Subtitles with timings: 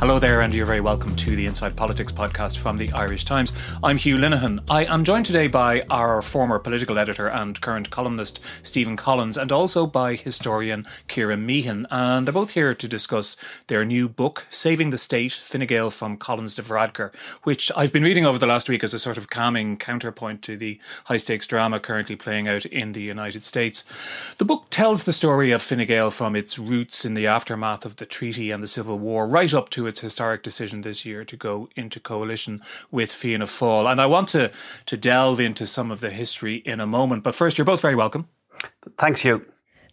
[0.00, 3.52] Hello there, and you're very welcome to the Inside Politics podcast from the Irish Times.
[3.82, 4.62] I'm Hugh Linehan.
[4.70, 9.50] I am joined today by our former political editor and current columnist, Stephen Collins, and
[9.50, 11.88] also by historian Ciara Meehan.
[11.90, 16.16] And they're both here to discuss their new book, Saving the State Fine Gael from
[16.16, 19.30] Collins to Varadkar, which I've been reading over the last week as a sort of
[19.30, 23.84] calming counterpoint to the high stakes drama currently playing out in the United States.
[24.38, 27.96] The book tells the story of Fine Gael from its roots in the aftermath of
[27.96, 31.36] the treaty and the Civil War right up to its historic decision this year to
[31.36, 33.90] go into coalition with Fianna Fáil.
[33.90, 34.50] And I want to,
[34.86, 37.24] to delve into some of the history in a moment.
[37.24, 38.28] But first, you're both very welcome.
[38.98, 39.44] Thanks, Hugh.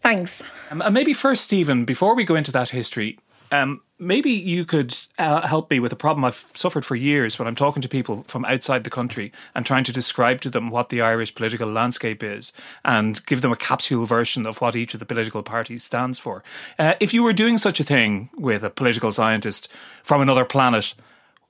[0.01, 0.43] Thanks.
[0.69, 3.17] Um, and maybe first, Stephen, before we go into that history,
[3.51, 7.47] um, maybe you could uh, help me with a problem I've suffered for years when
[7.47, 10.89] I'm talking to people from outside the country and trying to describe to them what
[10.89, 14.99] the Irish political landscape is and give them a capsule version of what each of
[14.99, 16.43] the political parties stands for.
[16.77, 19.71] Uh, if you were doing such a thing with a political scientist
[20.03, 20.93] from another planet,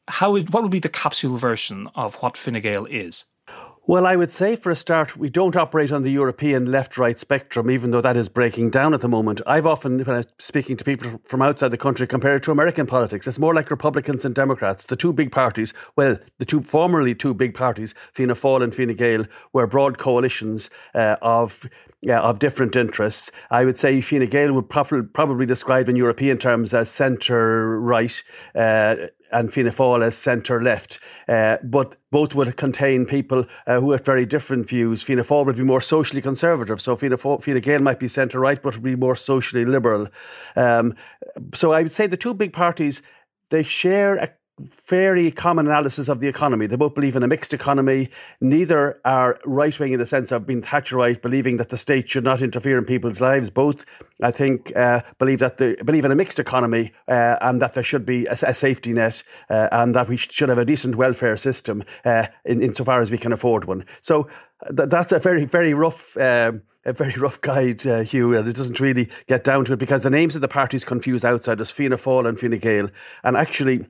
[0.07, 3.25] how would, what would be the capsule version of what Fine Gael is?
[3.87, 7.19] Well, I would say for a start, we don't operate on the European left right
[7.19, 9.41] spectrum, even though that is breaking down at the moment.
[9.45, 13.27] I've often, when I'm speaking to people from outside the country, compared to American politics.
[13.27, 14.87] It's more like Republicans and Democrats.
[14.87, 18.95] The two big parties, well, the two formerly two big parties, Fianna Fáil and Fine
[18.95, 21.69] Gael, were broad coalitions uh, of
[22.01, 23.31] yeah, of different interests.
[23.49, 28.23] I would say Fine Gael would probably, probably describe in European terms as centre right.
[28.53, 28.95] Uh,
[29.31, 30.99] and Fianna Fáil as centre left.
[31.27, 35.03] Uh, but both would contain people uh, who have very different views.
[35.03, 38.39] Fianna Fáil would be more socially conservative, so Fianna, Fáil, Fianna Gael might be centre
[38.39, 40.07] right, but would be more socially liberal.
[40.55, 40.95] Um,
[41.53, 43.01] so I would say the two big parties
[43.49, 44.29] they share a
[44.87, 46.65] very common analysis of the economy.
[46.65, 48.09] They both believe in a mixed economy.
[48.39, 52.23] Neither are right wing in the sense of being Thatcherite, believing that the state should
[52.23, 53.49] not interfere in people's lives.
[53.49, 53.85] Both,
[54.21, 57.83] I think, uh, believe that they believe in a mixed economy uh, and that there
[57.83, 61.35] should be a, a safety net uh, and that we should have a decent welfare
[61.35, 63.85] system uh, in, insofar as we can afford one.
[64.01, 64.29] So
[64.75, 66.15] th- that's a very, very rough.
[66.17, 69.79] Um, a very rough guide, uh, Hugh, and it doesn't really get down to it
[69.79, 72.91] because the names of the parties confuse outsiders, Fianna Fáil and Fine Gael.
[73.23, 73.87] And actually,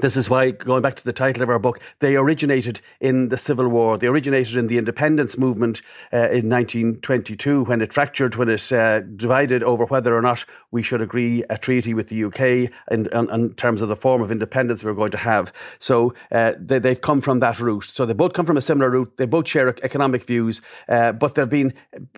[0.00, 3.38] this is why, going back to the title of our book, they originated in the
[3.38, 3.96] Civil War.
[3.96, 5.82] They originated in the independence movement
[6.12, 10.82] uh, in 1922 when it fractured, when it uh, divided over whether or not we
[10.82, 14.32] should agree a treaty with the UK in, in, in terms of the form of
[14.32, 15.52] independence we we're going to have.
[15.78, 17.84] So uh, they, have come from that route.
[17.84, 19.16] So they both come from a similar route.
[19.16, 21.72] They both share economic views, uh, but they've been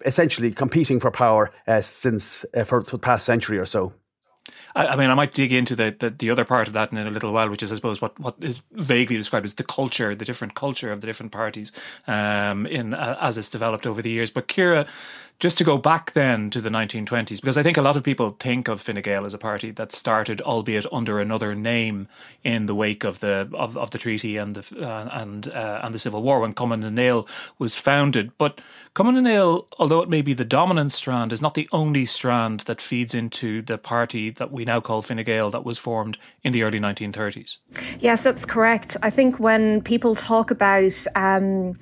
[0.06, 3.92] essentially competing for power uh, since uh, for the past century or so.
[4.76, 6.98] I, I mean, I might dig into the, the, the other part of that in
[6.98, 10.14] a little while, which is, I suppose, what what is vaguely described as the culture,
[10.14, 11.72] the different culture of the different parties,
[12.06, 14.30] um, in uh, as it's developed over the years.
[14.30, 14.86] But Ciara,
[15.38, 18.36] just to go back then to the 1920s, because I think a lot of people
[18.38, 22.08] think of Fine Gael as a party that started, albeit under another name,
[22.42, 25.92] in the wake of the of, of the treaty and the uh, and uh, and
[25.92, 28.32] the Civil War when Cumann na nGaedheal was founded.
[28.38, 28.60] But
[28.94, 32.60] Cumann na nGaedheal, although it may be the dominant strand, is not the only strand
[32.60, 36.52] that feeds into the party that we now call Fine Gael that was formed in
[36.52, 37.58] the early 1930s.
[38.00, 38.96] Yes, that's correct.
[39.02, 41.78] I think when people talk about um,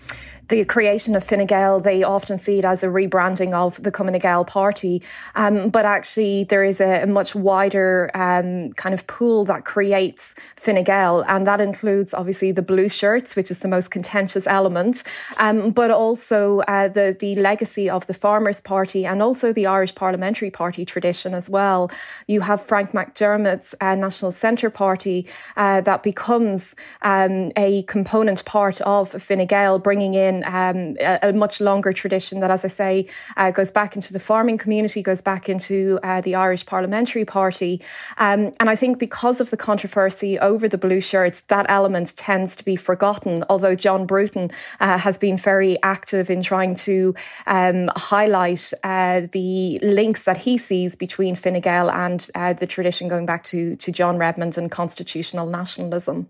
[0.49, 4.21] the creation of Fine Gael, they often see it as a rebranding of the Cumann
[4.21, 5.03] nGaedheal party.
[5.34, 10.34] Um, but actually, there is a, a much wider um, kind of pool that creates
[10.56, 15.03] Fine Gael, and that includes obviously the blue shirts, which is the most contentious element,
[15.38, 19.94] um, but also uh, the, the legacy of the Farmers' Party and also the Irish
[19.94, 21.91] Parliamentary Party tradition as well.
[22.26, 25.26] You have Frank MacDermot's uh, National Centre Party
[25.56, 31.32] uh, that becomes um, a component part of Fine Gael, bringing in um, a, a,
[31.32, 35.20] much longer tradition that, as I say, uh, goes back into the farming community, goes
[35.20, 37.82] back into uh, the Irish Parliamentary Party.
[38.19, 42.56] Um, and I think because of the controversy over the blue shirts, that element tends
[42.56, 44.50] to be forgotten, although John Bruton
[44.81, 47.14] uh, has been very active in trying to
[47.46, 53.08] um, highlight uh, the links that he sees between Fine Gael and uh, the tradition
[53.08, 56.28] going back to, to John Redmond and constitutional nationalism.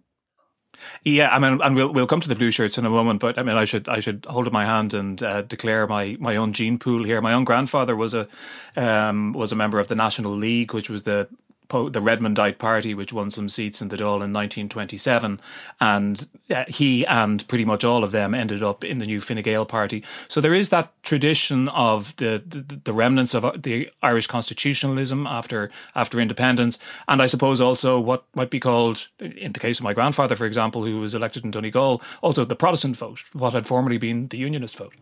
[1.04, 3.38] Yeah, I mean, and we'll we'll come to the blue shirts in a moment, but
[3.38, 6.36] I mean, I should I should hold up my hand and uh, declare my my
[6.36, 7.20] own gene pool here.
[7.20, 8.28] My own grandfather was a
[8.76, 11.28] um, was a member of the National League, which was the
[11.82, 15.40] the Redmondite Party, which won some seats in the Dáil in 1927,
[15.80, 19.42] and uh, he and pretty much all of them ended up in the new Fine
[19.42, 20.04] Gael party.
[20.28, 25.26] So there is that tradition of the, the, the remnants of uh, the Irish constitutionalism
[25.26, 26.78] after after independence,
[27.08, 30.46] and I suppose also what might be called, in the case of my grandfather, for
[30.46, 34.38] example, who was elected in Donegal, also the Protestant vote, what had formerly been the
[34.38, 34.94] Unionist vote.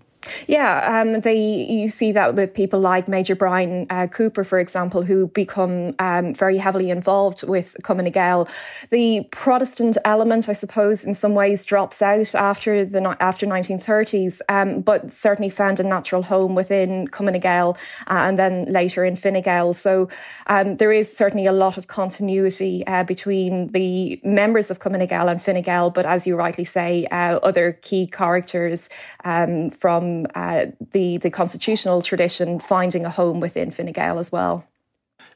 [0.47, 5.03] Yeah, um, they you see that with people like Major Bryan uh, Cooper, for example,
[5.03, 8.49] who become um, very heavily involved with Cumann na nGaedheal.
[8.91, 14.81] The Protestant element, I suppose, in some ways drops out after the after 1930s, um,
[14.81, 17.77] but certainly found a natural home within Cumann na nGaedheal
[18.07, 19.75] uh, and then later in Fine Gael.
[19.75, 20.09] So
[20.47, 25.07] um, there is certainly a lot of continuity uh, between the members of Cumann na
[25.07, 28.89] nGaedheal and Fine Gael, but as you rightly say, uh, other key characters
[30.13, 34.65] um, uh, the the constitutional tradition finding a home within Fine Gael as well.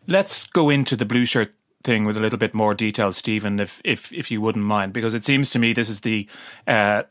[0.06, 1.52] Let's go into the blue shirt
[1.82, 5.14] thing with a little bit more detail, Stephen, if if if you wouldn't mind, because
[5.14, 6.28] it seems to me this is the
[6.66, 7.02] uh,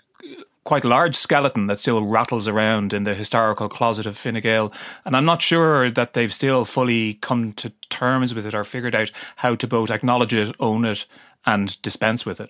[0.66, 4.74] quite large skeleton that still rattles around in the historical closet of Fine Gael.
[5.06, 8.96] And I'm not sure that they've still fully come to terms with it or figured
[8.96, 11.06] out how to both acknowledge it, own it,
[11.46, 12.50] and dispense with it.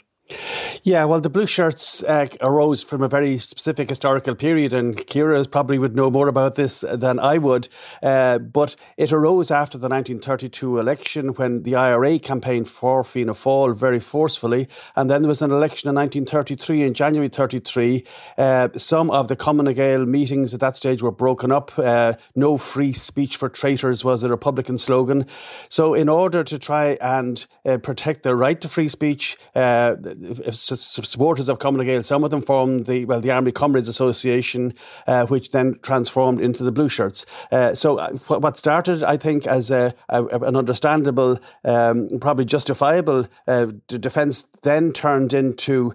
[0.81, 5.43] Yeah, well, the blue shirts uh, arose from a very specific historical period, and Ciara
[5.45, 7.67] probably would know more about this than I would.
[8.03, 13.75] Uh, but it arose after the 1932 election when the IRA campaigned for Fianna Fáil
[13.75, 18.03] very forcefully, and then there was an election in 1933 in January 33.
[18.37, 21.71] Uh, some of the na nGaedheal meetings at that stage were broken up.
[21.77, 25.25] Uh, no free speech for traitors was a Republican slogan.
[25.69, 29.95] So, in order to try and uh, protect the right to free speech, uh,
[30.51, 32.05] supporters of na nGaedheal.
[32.05, 34.73] Some of them formed the well, the Army Comrades Association,
[35.07, 37.25] uh, which then transformed into the Blue Shirts.
[37.51, 43.27] Uh, so uh, what started, I think, as a, a, an understandable, um, probably justifiable
[43.47, 45.93] uh, defence, then turned into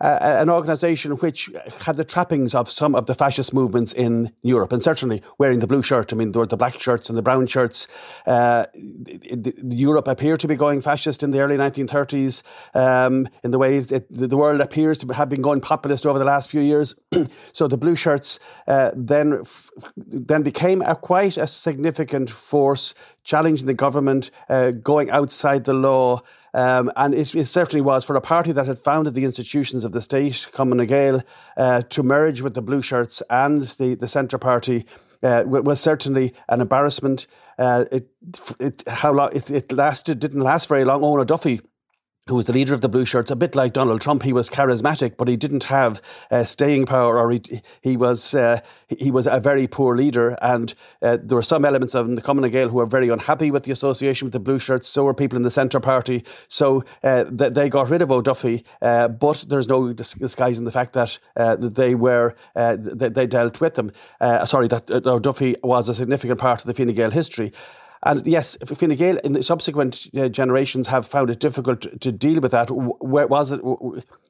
[0.00, 1.50] uh, an organisation which
[1.80, 5.66] had the trappings of some of the fascist movements in Europe, and certainly wearing the
[5.66, 6.12] blue shirt.
[6.12, 7.88] I mean, there were the black shirts and the brown shirts.
[8.26, 12.42] Uh, Europe appeared to be going fascist in the early 1930s.
[12.74, 16.24] Um, in the way that the world appears to have been going populist over the
[16.24, 16.94] last few years.
[17.52, 19.42] so the blue shirts uh, then
[19.96, 22.94] then became a, quite a significant force,
[23.28, 26.22] challenging the government, uh, going outside the law.
[26.54, 29.92] Um, and it, it, certainly was for a party that had founded the institutions of
[29.92, 31.24] the state, Cumann na nGaedheal,
[31.58, 34.86] uh, to merge with the blue shirts and the, the Centre Party.
[35.20, 37.26] Uh, was certainly an embarrassment.
[37.58, 38.08] Uh, it,
[38.60, 41.02] it, how long it, it lasted didn't last very long.
[41.02, 41.60] Eoin O'Duffy
[42.28, 44.22] who was the leader of the Blue Shirts, a bit like Donald Trump.
[44.22, 48.60] He was charismatic, but he didn't have uh, staying power, or he, he was uh,
[48.88, 50.36] he was a very poor leader.
[50.42, 53.64] And uh, there were some elements of the na nGaedheal who were very unhappy with
[53.64, 54.88] the association with the Blue Shirts.
[54.88, 56.24] So were people in the Centre Party.
[56.48, 60.70] So uh, th- they got rid of O'Duffy, uh, but there's no dis- disguising the
[60.70, 63.92] fact that, uh, they were th- they dealt with them.
[64.44, 67.52] sorry, that O'Duffy was a significant part of the Fine Gael history.
[68.02, 72.52] And yes, Fine Gael in subsequent uh, generations have found it difficult to deal with
[72.52, 72.70] that.
[72.70, 73.60] Where was it?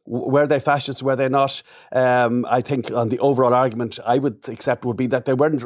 [0.06, 1.02] Were they fascists?
[1.02, 1.62] Were they not?
[1.92, 5.62] Um, I think on the overall argument, I would accept would be that they weren't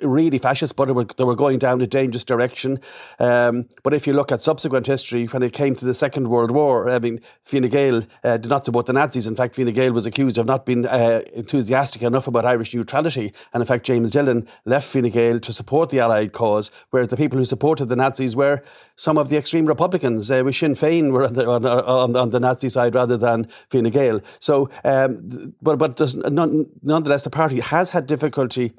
[0.00, 2.80] really fascist, but were, they were going down a dangerous direction.
[3.18, 6.50] Um, but if you look at subsequent history, when it came to the Second World
[6.50, 9.26] War, I mean, Fine Gael uh, did not support the Nazis.
[9.26, 13.34] In fact, Fine Gael was accused of not being uh, enthusiastic enough about Irish neutrality.
[13.52, 17.16] And in fact, James Dillon left Fine Gael to support the Allied cause, whereas the
[17.18, 18.62] people who supported the Nazis were
[18.94, 20.30] some of the extreme Republicans.
[20.30, 23.48] Uh, with Sinn Féin were on the, on, on, on the Nazi side rather than
[23.68, 24.20] Fine Gael.
[24.38, 28.72] So, um, but but none, nonetheless, the party has had difficulty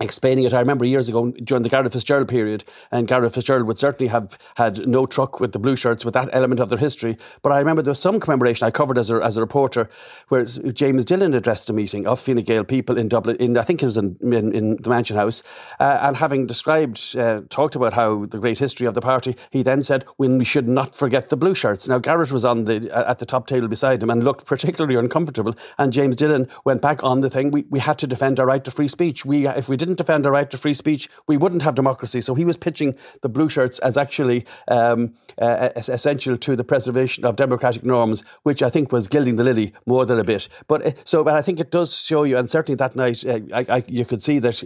[0.00, 0.54] explaining it.
[0.54, 4.38] I remember years ago during the Garret Fitzgerald period, and Garret Fitzgerald would certainly have
[4.56, 7.18] had no truck with the blue shirts with that element of their history.
[7.42, 9.88] But I remember there was some commemoration I covered as a, as a reporter
[10.28, 13.82] where James Dillon addressed a meeting of Fine Gael people in Dublin, in, I think
[13.82, 15.42] it was in, in, in the Mansion House,
[15.78, 19.62] uh, and having described, uh, talked about how the great history of the party, he
[19.62, 21.88] then said, when we should not forget the blue shirts.
[21.88, 25.54] Now, Garret was on the at the top table beside him and looked particularly uncomfortable,
[25.78, 28.64] and James Dillon went back on the thing, we, we had to defend our right
[28.64, 29.24] to free speech.
[29.24, 32.20] We, if we didn't didn't defend our right to free speech, we wouldn't have democracy.
[32.20, 37.24] So he was pitching the blue shirts as actually um, uh, essential to the preservation
[37.24, 40.48] of democratic norms, which I think was gilding the lily more than a bit.
[40.68, 43.40] But uh, so, but I think it does show you, and certainly that night, uh,
[43.52, 44.56] I, I, you could see that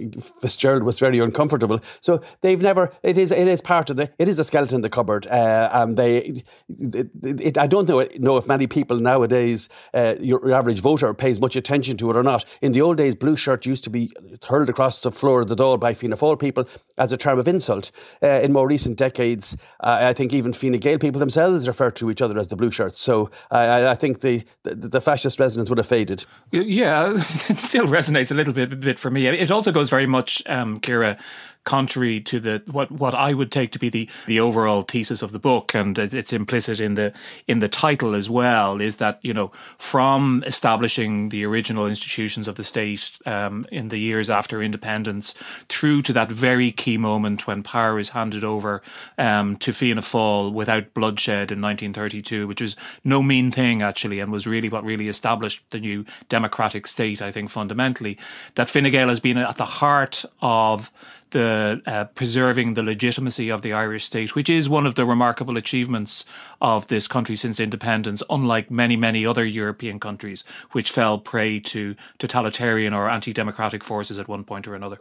[0.41, 1.81] Fitzgerald was very uncomfortable.
[2.01, 2.93] So they've never.
[3.03, 3.33] It is.
[3.33, 4.11] It is part of the.
[4.19, 5.27] It is a skeleton in the cupboard.
[5.27, 6.43] Uh, and they.
[6.69, 11.15] It, it, I don't know, know if many people nowadays, uh, your, your average voter,
[11.15, 12.45] pays much attention to it or not.
[12.61, 14.13] In the old days, blue shirt used to be
[14.47, 16.69] hurled across the floor of the Dáil by Fianna Fáil people
[16.99, 17.91] as a term of insult.
[18.23, 22.11] Uh, in more recent decades, uh, I think even Fine Gael people themselves refer to
[22.11, 23.01] each other as the blue shirts.
[23.01, 26.25] So I, I think the, the, the fascist resonance would have faded.
[26.51, 29.27] Yeah, it still resonates a little bit, bit for me.
[29.27, 31.17] It also goes very much, um, Ciara,
[31.65, 35.33] contrary to the what what I would take to be the the overall thesis of
[35.33, 37.13] the book, and it's implicit in the
[37.49, 42.55] in the title as well, is that you know from establishing the original institutions of
[42.55, 45.33] the state um, in the years after independence
[45.69, 48.83] through to that very key moment when power is handed over
[49.19, 54.31] um, to Fianna Fáil without bloodshed in 1932, which was no mean thing actually, and
[54.31, 57.23] was really what really established the new democratic state.
[57.23, 58.19] I think fundamentally
[58.55, 60.93] that Fine Gael has been at the heart of
[61.31, 65.57] the uh, preserving the legitimacy of the Irish state, which is one of the remarkable
[65.57, 66.25] achievements
[66.61, 71.97] of this country since independence, unlike many, many other European countries which fell prey to
[72.19, 74.99] totalitarian or anti democratic forces at one point or another.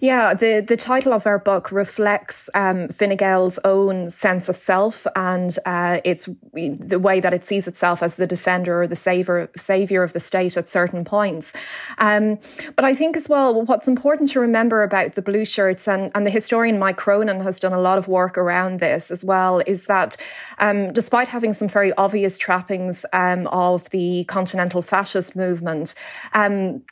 [0.00, 5.06] Yeah, the, the title of our book reflects um, Fine Gael's own sense of self
[5.16, 9.50] and uh, it's the way that it sees itself as the defender or the savior,
[9.56, 11.52] savior of the state at certain points.
[11.98, 12.38] Um,
[12.76, 16.26] but I think as well, what's important to remember about the blue shirts, and, and
[16.26, 19.86] the historian Mike Cronin has done a lot of work around this as well, is
[19.86, 20.16] that
[20.58, 25.94] um, despite having some very obvious trappings um, of the continental fascist movement,
[26.34, 26.82] um,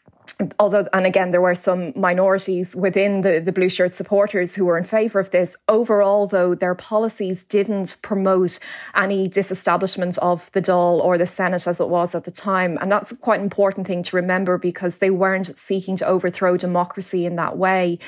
[0.61, 4.79] although and again there were some minorities within the, the blue shirt supporters who were
[4.79, 5.57] in favour of this.
[5.69, 8.59] Overall though their policies didn't promote
[8.95, 12.79] any disestablishment of the Dáil or the Senate as it was at the time.
[12.81, 17.27] And that's quite an important thing to remember because they weren't seeking to overthrow democracy
[17.27, 17.99] in that way.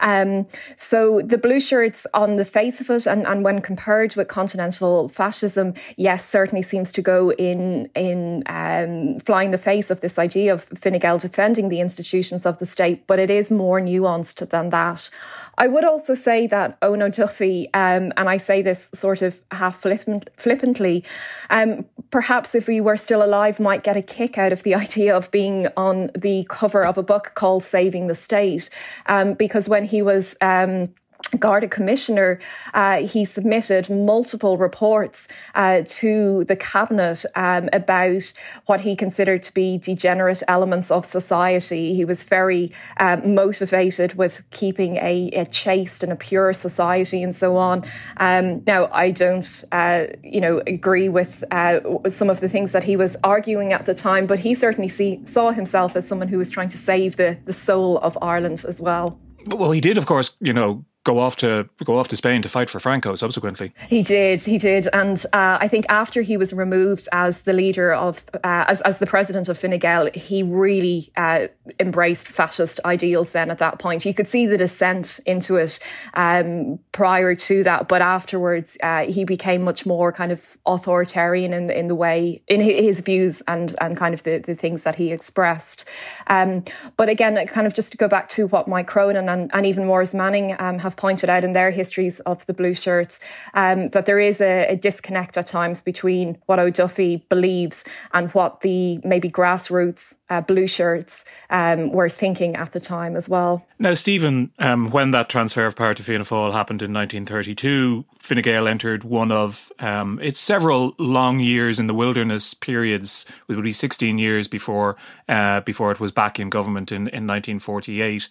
[0.00, 4.28] Um, so the blue shirts on the face of it and, and when compared with
[4.28, 10.18] continental fascism yes certainly seems to go in in um, flying the face of this
[10.18, 14.48] idea of Fine Gael defending the institutions of the state, but it is more nuanced
[14.50, 15.10] than that.
[15.56, 19.80] I would also say that Eoin O'Duffy, um, and I say this sort of half
[19.80, 21.04] flippant, flippantly,
[21.50, 25.16] um, perhaps if we were still alive, might get a kick out of the idea
[25.16, 28.70] of being on the cover of a book called Saving the State,
[29.06, 30.94] um, because when he was um,
[31.38, 32.40] Garda Commissioner,
[32.74, 38.32] uh, he submitted multiple reports uh, to the cabinet um, about
[38.66, 41.94] what he considered to be degenerate elements of society.
[41.94, 47.34] He was very um, motivated with keeping a, a, chaste and a pure society and
[47.34, 47.84] so on.
[48.18, 52.84] Um, now, I don't, uh, you know, agree with uh, some of the things that
[52.84, 56.38] he was arguing at the time, but he certainly see, saw himself as someone who
[56.38, 59.18] was trying to save the, the soul of Ireland as well.
[59.46, 62.48] Well, he did, of course, you know, go off to go off to Spain to
[62.48, 63.72] fight for Franco subsequently.
[63.86, 67.94] He did, he did, and uh, I think after he was removed as the leader
[67.94, 71.46] of uh, as as the president of Fine Gael, he really uh,
[71.80, 73.32] embraced fascist ideals.
[73.32, 75.78] Then at that point, you could see the descent into it
[76.14, 81.70] um, prior to that, but afterwards uh, he became much more kind of authoritarian in
[81.70, 85.10] in the way in his views and and kind of the the things that he
[85.10, 85.86] expressed.
[86.26, 86.64] Um,
[86.98, 89.86] but again, kind of just to go back to what Mike Cronin and, and even
[89.86, 93.18] Maurice Manning um, have pointed out in their histories of the blue shirts
[93.54, 98.60] um, that there is a, a, disconnect at times between what O'Duffy believes and what
[98.60, 103.64] the maybe grassroots uh, blue shirts um, were thinking at the time as well.
[103.78, 108.42] Now, Stephen, um, when that transfer of power to Fianna Fáil happened in 1932, Fine
[108.42, 113.24] Gael entered one of um, its several long years in the wilderness periods.
[113.48, 114.96] It would be 16 years before
[115.28, 118.28] uh, before it was back in government in, in 1948,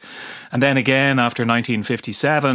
[0.51, 2.46] and then again after 1957,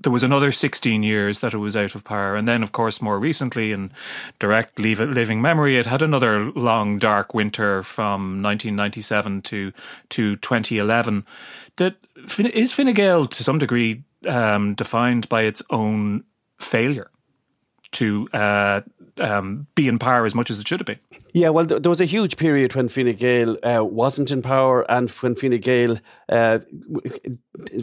[0.00, 3.02] there was another 16 years that it was out of power, and then, of course,
[3.02, 3.90] more recently, in
[4.38, 9.72] direct living memory, it had another long dark winter from 1997 to
[10.10, 11.26] to 2011
[11.76, 11.96] that
[12.54, 16.24] is Fine Gael to some degree um, defined by its own
[16.58, 17.10] failure
[17.92, 18.80] to uh,
[19.18, 20.98] um, be in power as much as it should have been.
[21.34, 25.10] Yeah, well, there was a huge period when Fine Gael uh, wasn't in power, and
[25.10, 26.60] when Fine Gael, uh,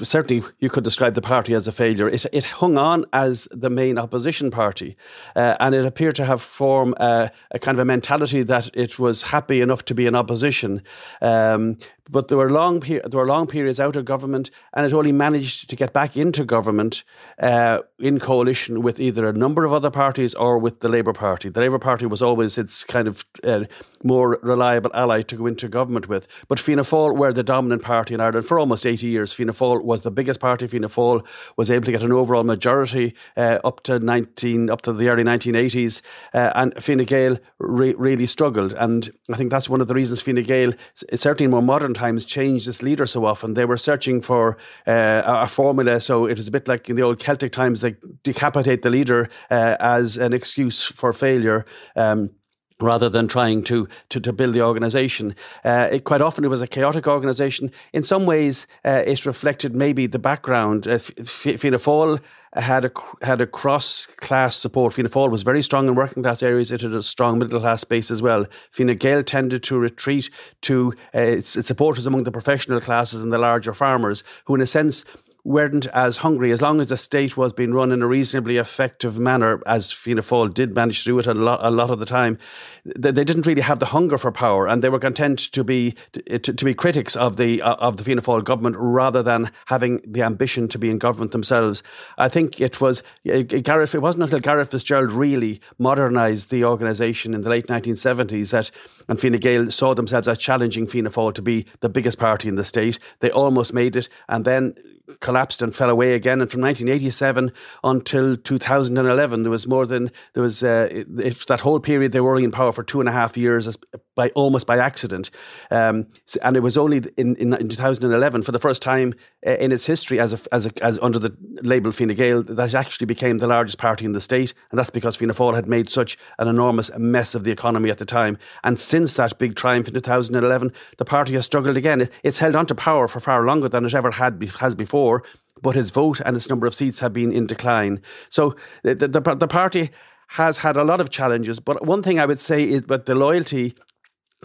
[0.01, 2.09] certainly you could describe the party as a failure.
[2.09, 4.97] It, it hung on as the main opposition party,
[5.35, 9.21] uh, and it appeared to have formed a kind of a mentality that it was
[9.21, 10.81] happy enough to be in opposition.
[11.21, 11.77] Um,
[12.09, 15.11] but there were long per- there were long periods out of government, and it only
[15.11, 17.03] managed to get back into government
[17.39, 21.49] uh, in coalition with either a number of other parties or with the Labour Party.
[21.49, 23.65] The Labour Party was always its kind of uh,
[24.03, 26.27] more reliable ally to go into government with.
[26.47, 29.33] But Fianna Fáil were the dominant party in Ireland for almost 80 years.
[29.33, 30.67] Fianna Fáil was the biggest party.
[30.67, 31.25] Fianna Fáil
[31.57, 35.23] was able to get an overall majority uh, up to 19, up to the early
[35.23, 36.01] 1980s,
[36.33, 38.73] uh, and Fine Gael re- really struggled.
[38.73, 40.73] And I think that's one of the reasons Fine Gael,
[41.13, 43.55] certainly in more modern times, changed its leader so often.
[43.55, 47.03] They were searching for uh, a formula, so it was a bit like in the
[47.03, 51.65] old Celtic times, like decapitate the leader uh, as an excuse for failure.
[51.95, 52.29] Um,
[52.79, 55.35] rather than trying to to, to build the organisation.
[55.63, 57.71] Uh, it, quite often it was a chaotic organisation.
[57.93, 60.87] In some ways, uh, it reflected maybe the background.
[60.87, 62.19] Uh, Fianna Fáil
[62.53, 62.91] had a
[63.21, 64.93] had a cross class support.
[64.93, 66.71] Fianna Fáil was very strong in working class areas.
[66.71, 68.45] It had a strong middle class base as well.
[68.71, 70.29] Fine Gael tended to retreat
[70.61, 74.61] to uh, its, its supporters among the professional classes and the larger farmers, who in
[74.61, 75.03] a sense
[75.45, 79.19] weren't as hungry as long as the state was being run in a reasonably effective
[79.19, 82.05] manner, as Fianna Fáil did manage to do it a lot, a lot of the
[82.05, 82.37] time.
[82.83, 86.39] They, didn't really have the hunger for power, and they were content to be to,
[86.39, 90.23] to be critics of the uh, of the Fianna Fáil government rather than having the
[90.23, 91.83] ambition to be in government themselves.
[92.17, 93.93] I think it was uh, Garret.
[93.93, 98.71] It wasn't until Garret Fitzgerald really modernised the organisation in the late 1970s that
[99.07, 102.55] and Fine Gael saw themselves as challenging Fianna Fáil to be the biggest party in
[102.55, 102.99] the state.
[103.19, 104.75] They almost made it, and then
[105.19, 106.41] collapsed and fell away again.
[106.41, 107.51] And from 1987
[107.83, 110.87] until 2011, there was more than there was uh,
[111.19, 113.77] if that whole period they were only in power for two and a half years
[114.15, 115.29] by almost by accident.
[115.71, 116.07] Um,
[116.41, 119.13] and it was only in, in, in 2011 for the first time
[119.45, 122.69] uh, in its history as a, as a, as under the label Fine Gael that
[122.69, 125.67] it actually became the largest party in the state, and that's because Fianna Fáil had
[125.67, 128.37] made such an enormous mess of the economy at the time.
[128.63, 131.99] And since that big triumph in 2011, the party has struggled again.
[131.99, 135.21] It, it's held on to power for far longer than it ever had has before
[135.61, 138.01] but his vote and its number of seats have been in decline.
[138.29, 139.89] So the, the, the party
[140.27, 141.59] has had a lot of challenges.
[141.59, 143.75] But one thing I would say is that the loyalty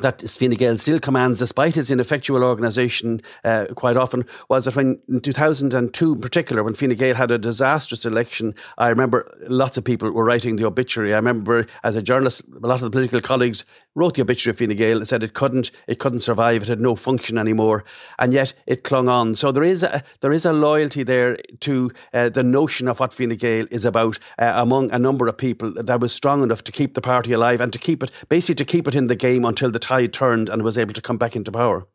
[0.01, 4.99] that Fine Gael still commands, despite its ineffectual organisation uh, quite often, was that when
[5.09, 9.85] in 2002 in particular, when Fine Gael had a disastrous election, I remember lots of
[9.85, 11.13] people were writing the obituary.
[11.13, 13.65] I remember as a journalist, a lot of the political colleagues
[13.95, 16.81] wrote the obituary of Fine Gael and said it couldn't, it couldn't survive, it had
[16.81, 17.85] no function anymore,
[18.19, 19.35] and yet it clung on.
[19.35, 23.13] So there is a, there is a loyalty there to uh, the notion of what
[23.13, 26.73] Fine Gael is about uh, among a number of people that was strong enough to
[26.73, 29.45] keep the party alive and to keep it, basically to keep it in the game
[29.45, 29.79] until the
[30.13, 31.87] turned and was able to come back into power.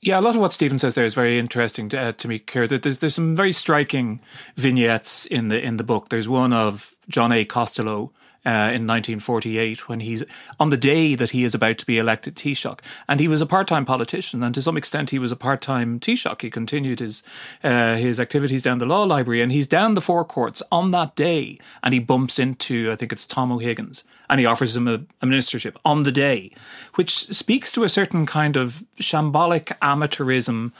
[0.00, 2.38] Yeah, a lot of what Stephen says there is very interesting to, uh, to me,
[2.38, 2.68] Ciara.
[2.68, 4.20] There's there's some very striking
[4.54, 6.08] vignettes in the in the book.
[6.08, 7.44] There's one of John A.
[7.44, 8.12] Costello
[8.48, 10.24] uh, in 1948 when he's
[10.58, 12.80] on the day that he is about to be elected Taoiseach.
[13.06, 16.40] And he was a part-time politician, and to some extent he was a part-time Taoiseach.
[16.40, 17.22] He continued his
[17.62, 21.14] uh, his activities down the law library, and he's down the Four Courts on that
[21.14, 24.94] day, and he bumps into I think it's Tom O'Higgins, and he offers him a,
[25.20, 26.50] a ministership on the day,
[26.94, 30.72] which speaks to a certain kind of shambolic amateurism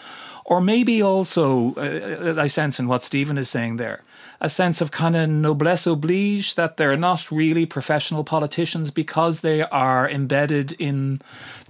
[0.47, 4.03] or maybe also uh, I sense in what Stephen is saying there
[4.41, 9.63] a sense of kind of noblesse oblige that they're not really professional politicians because they
[9.63, 11.21] are embedded in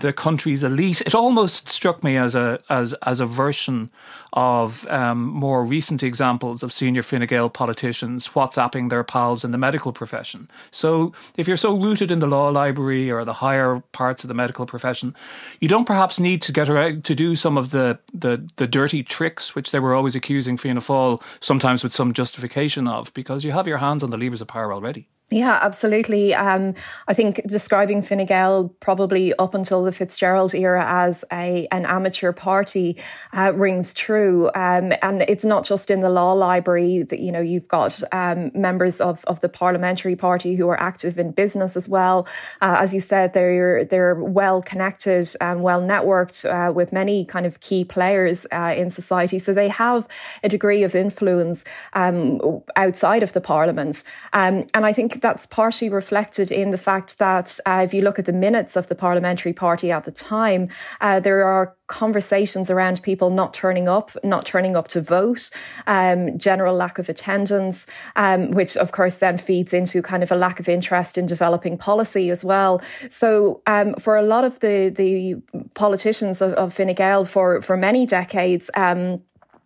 [0.00, 1.00] the country's elite.
[1.00, 3.90] It almost struck me as a as as a version
[4.34, 9.58] of um, more recent examples of senior Fine Gael politicians WhatsApping their pals in the
[9.58, 10.50] medical profession.
[10.70, 14.34] So if you're so rooted in the law library or the higher parts of the
[14.34, 15.14] medical profession,
[15.60, 19.02] you don't perhaps need to get around to do some of the the, the dirty
[19.02, 22.57] tricks which they were always accusing Fianna Fáil, sometimes with some justification
[22.88, 25.08] of, because you have your hands on the levers of power already.
[25.30, 26.34] Yeah, absolutely.
[26.34, 26.74] Um,
[27.06, 32.32] I think describing Fine Gael probably up until the Fitzgerald era as a an amateur
[32.32, 32.96] party
[33.36, 37.42] uh, rings true, um, and it's not just in the law library that you know
[37.42, 41.90] you've got um, members of, of the parliamentary party who are active in business as
[41.90, 42.26] well.
[42.62, 47.44] Uh, as you said, they're they're well connected and well networked uh, with many kind
[47.44, 50.08] of key players uh, in society, so they have
[50.42, 52.40] a degree of influence um,
[52.76, 57.58] outside of the parliament, um, and I think that's partly reflected in the fact that
[57.66, 60.68] uh, if you look at the minutes of the parliamentary party at the time,
[61.00, 65.50] uh, there are conversations around people not turning up, not turning up to vote,
[65.86, 70.36] um, general lack of attendance, um, which of course then feeds into kind of a
[70.36, 72.80] lack of interest in developing policy as well.
[73.10, 75.36] So um, for a lot of the the
[75.74, 78.70] politicians of, of Fine Gael for for many decades.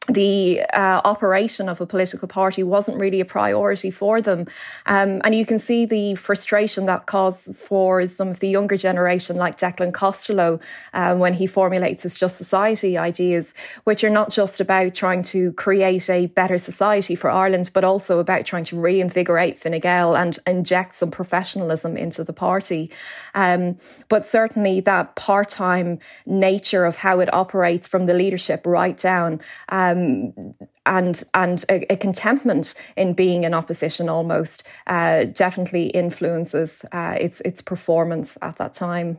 [0.09, 4.49] The uh, operation of a political party wasn't really a priority for them.
[4.85, 9.37] Um, and you can see the frustration that causes for some of the younger generation,
[9.37, 10.59] like Declan Costello,
[10.93, 15.53] um, when he formulates his Just Society ideas, which are not just about trying to
[15.53, 20.37] create a better society for Ireland, but also about trying to reinvigorate Fine Gael and
[20.49, 22.91] inject some professionalism into the party.
[23.37, 28.99] Um, but certainly that part time nature of how it operates from the leadership right
[28.99, 29.41] down.
[29.69, 30.55] Um, um,
[30.87, 37.41] and and a, a, contentment in being in opposition almost uh, definitely influences uh, its
[37.43, 39.19] its performance at that time.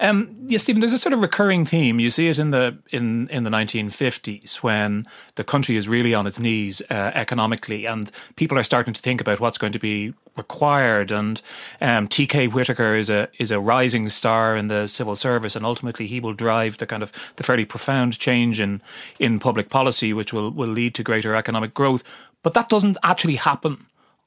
[0.00, 0.80] Um, yes, Stephen.
[0.80, 2.00] There's a sort of recurring theme.
[2.00, 5.04] You see it in the in in the 1950s when
[5.36, 9.20] the country is really on its knees uh, economically, and people are starting to think
[9.20, 11.10] about what's going to be required.
[11.10, 11.40] And
[11.80, 12.48] um, T.K.
[12.48, 16.32] Whitaker is a is a rising star in the civil service, and ultimately he will
[16.32, 18.80] drive the kind of the fairly profound change in
[19.18, 22.02] in public policy, which will will lead to greater economic growth.
[22.42, 23.86] But that doesn't actually happen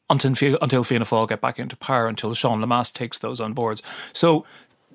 [0.09, 3.81] until until Fianna Fáil get back into power, until Sean Lemass takes those on boards.
[4.13, 4.45] So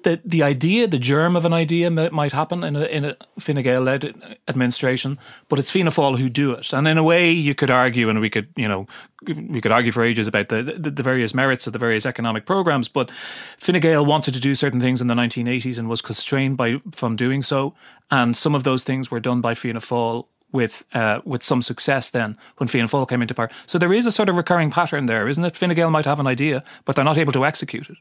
[0.04, 3.62] the the idea, the germ of an idea might happen in a in a Fine
[3.62, 6.72] Gael led administration, but it's Fianna Fáil who do it.
[6.72, 8.86] And in a way, you could argue, and we could you know
[9.26, 12.46] we could argue for ages about the the, the various merits of the various economic
[12.46, 13.10] programs, but
[13.58, 17.16] Fine Gael wanted to do certain things in the 1980s and was constrained by from
[17.16, 17.74] doing so,
[18.10, 22.10] and some of those things were done by Fianna Fáil with uh, with some success
[22.10, 23.50] then when Fianna Fáil came into power.
[23.66, 25.56] So there is a sort of recurring pattern there, isn't it?
[25.56, 27.96] Fine Gael might have an idea, but they're not able to execute it.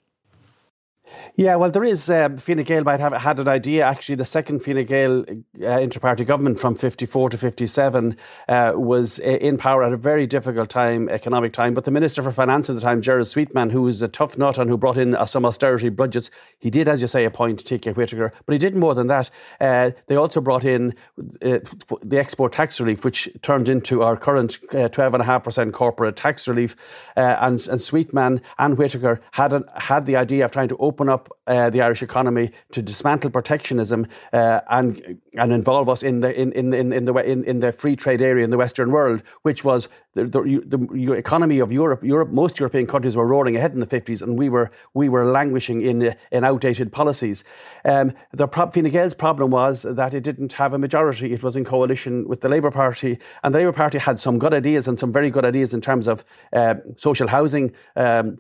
[1.35, 2.09] Yeah, well, there is.
[2.09, 3.85] Uh, Fine Gael might have had an idea.
[3.85, 5.25] Actually, the second Fine Gael
[5.61, 8.17] uh, inter-party government from 54 to 57
[8.49, 11.73] uh, was uh, in power at a very difficult time, economic time.
[11.73, 14.57] But the Minister for Finance at the time, Gerald Sweetman, who was a tough nut
[14.57, 17.93] and who brought in uh, some austerity budgets, he did, as you say, appoint T.K.
[17.93, 18.33] Whitaker.
[18.45, 19.29] But he did more than that.
[19.59, 25.71] Uh, they also brought in the export tax relief, which turned into our current 12.5%
[25.71, 26.75] corporate tax relief.
[27.15, 31.69] and, and Sweetman and Whitaker had, had the idea of trying to open up uh,
[31.69, 36.73] the Irish economy to dismantle protectionism uh, and and involve us in the in in
[36.73, 40.25] in, the in, in the free trade area in the Western world, which was the,
[40.25, 42.03] the, the, economy of Europe.
[42.03, 45.25] Europe, most European countries were roaring ahead in the fifties, and we were we were
[45.25, 47.43] languishing in in outdated policies.
[47.85, 51.33] Um, the Fine Gael's problem was that it didn't have a majority.
[51.33, 54.53] It was in coalition with the Labour Party, and the Labour Party had some good
[54.53, 57.71] ideas and some very good ideas in terms of uh, social housing.
[57.95, 58.37] Um,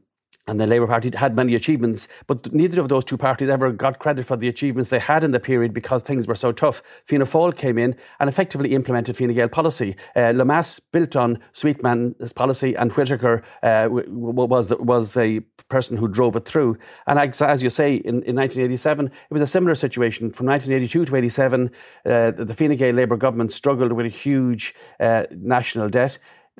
[0.47, 3.99] and the Labour Party had many achievements, but neither of those two parties ever got
[3.99, 6.81] credit for the achievements they had in the period because things were so tough.
[7.05, 9.95] Fianna Fáil came in and effectively implemented Fine Gael policy.
[10.15, 16.35] Uh, Lemass built on Sweetman's policy, and Whitaker uh, was was a person who drove
[16.35, 16.77] it through.
[17.07, 20.31] And as you say, in, in 1987, it was a similar situation.
[20.31, 21.71] From 1982 to 87,
[22.05, 26.17] uh, the Fine Gael Labour government struggled with a huge uh, national debt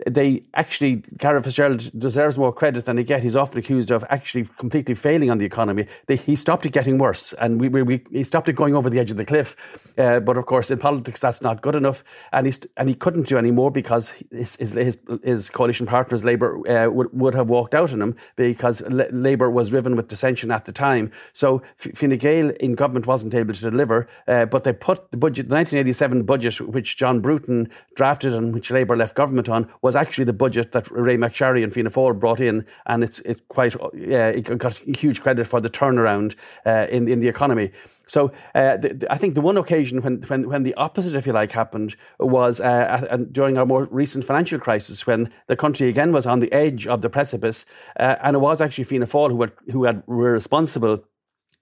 [0.08, 3.24] they actually, Garret FitzGerald deserves more credit than he gets.
[3.24, 5.88] He's often accused of actually completely failing on the economy.
[6.08, 8.90] They, he stopped it getting worse, and we, we, we, he stopped it going over
[8.90, 9.56] the edge of the cliff.
[9.98, 13.28] Uh, but of course, in politics, that's not good enough, and he and he couldn't
[13.28, 17.50] do any more because his his, his, his coalition partners, Labour, uh, would, would have
[17.50, 21.12] walked out on him because Labour was riven with dissension at the time.
[21.34, 25.50] So Fine Gael in government wasn't able to deliver, uh, but they put the budget,
[25.50, 30.26] the 1987 budget, which John Bruton drafted and which Labour left government on, was actually
[30.26, 34.30] the budget that Ray McSharry and Fianna Fáil brought in, and it's it's quite yeah,
[34.30, 37.72] it got huge credit for the turnaround uh, in in the economy.
[38.08, 41.26] So uh, the, the, I think the one occasion when, when, when the opposite, if
[41.26, 46.12] you like, happened was uh, during our more recent financial crisis, when the country again
[46.12, 47.66] was on the edge of the precipice,
[47.98, 51.06] uh, and it was actually Fianna Fáil who had, who had were responsible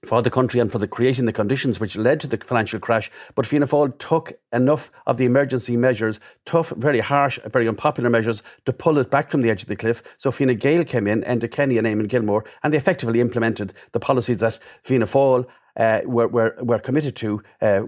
[0.05, 3.11] for the country and for the creating the conditions which led to the financial crash.
[3.35, 8.41] But Fianna Fáil took enough of the emergency measures, tough, very harsh, very unpopular measures,
[8.65, 10.01] to pull it back from the edge of the cliff.
[10.17, 13.99] So Fine Gael came in, Enda Kenny and Eamon Gilmore, and they effectively implemented the
[13.99, 15.45] policies that Fianna Fáil
[15.77, 17.83] uh, were, were, were committed to, uh,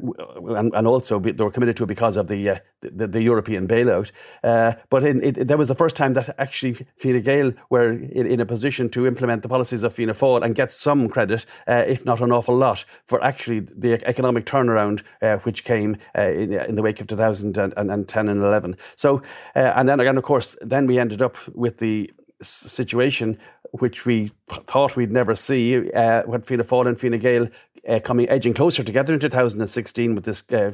[0.56, 4.12] and, and, also they were committed to because of the uh, the, the, European bailout.
[4.44, 8.26] Uh, but in, it, that was the first time that actually Fine Gael were in,
[8.26, 11.84] in, a position to implement the policies of Fianna Fáil and get some credit, uh,
[11.88, 16.76] if not an awful lot, for actually the economic turnaround uh, which came in, in,
[16.76, 18.78] the wake of 2010 and 11.
[18.96, 19.22] So,
[19.54, 22.12] and then again, of course, then we ended up with the
[22.42, 23.38] situation
[23.72, 24.32] which we
[24.68, 27.48] thought we'd never see uh, when Fianna Fáil and Fine Gael
[27.88, 30.72] uh, coming edging closer together in 2016 with this uh,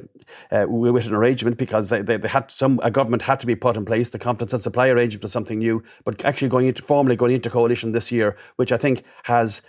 [0.51, 3.55] uh, with an arrangement because they, they, they, had some a government had to be
[3.55, 4.09] put in place.
[4.09, 7.49] The confidence and supply arrangement was something new, but actually going into formally going into
[7.49, 9.61] coalition this year, which I think has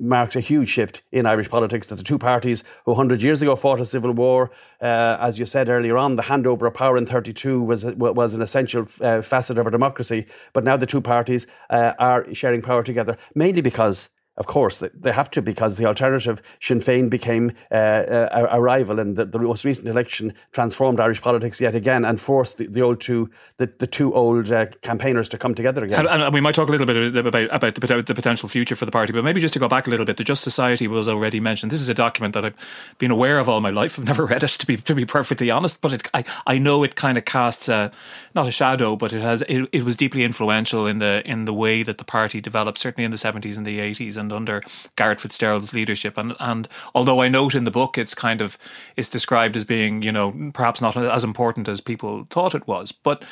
[0.00, 1.88] marks a huge shift in Irish politics.
[1.88, 4.50] That the two parties who 100 years ago fought a civil war,
[4.80, 8.42] uh, as you said earlier on, the handover of power in 32 was was an
[8.42, 10.26] essential uh, facet of our democracy.
[10.52, 15.12] But now the two parties uh, are sharing power together, mainly because of course, they
[15.12, 19.38] have to because the alternative, Sinn Féin, became uh, a, a, rival, and the, the,
[19.38, 23.70] most recent election transformed Irish politics yet again and forced the, the old two, the,
[23.78, 26.06] the two old uh, campaigners to come together again.
[26.06, 28.86] And, and, we might talk a little bit about about the, the, potential future for
[28.86, 31.08] the party, but maybe just to go back a little bit, the Just Society was
[31.08, 31.70] already mentioned.
[31.70, 33.98] This is a document that I've been aware of all my life.
[33.98, 36.84] I've never read it to be to be perfectly honest, but it, I I know
[36.84, 37.90] it kind of casts a,
[38.34, 41.52] not a shadow, but it has it, it was deeply influential in the in the
[41.52, 44.62] way that the party developed, certainly in the seventies and the eighties and under
[44.96, 46.16] Garret FitzGerald's leadership.
[46.16, 48.56] And and although I note in the book it's kind of
[48.96, 52.92] it's described as being you know perhaps not as important as people thought it was,
[52.92, 53.22] but